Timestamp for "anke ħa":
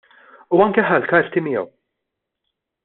0.65-0.97